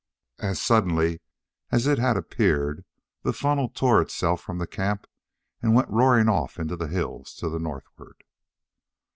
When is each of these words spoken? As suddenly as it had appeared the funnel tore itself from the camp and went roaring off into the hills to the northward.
As 0.39 0.59
suddenly 0.59 1.21
as 1.69 1.85
it 1.85 1.99
had 1.99 2.17
appeared 2.17 2.83
the 3.21 3.31
funnel 3.33 3.69
tore 3.69 4.01
itself 4.01 4.41
from 4.41 4.57
the 4.57 4.65
camp 4.65 5.05
and 5.61 5.75
went 5.75 5.91
roaring 5.91 6.27
off 6.27 6.57
into 6.57 6.75
the 6.75 6.87
hills 6.87 7.35
to 7.35 7.49
the 7.49 7.59
northward. 7.59 8.23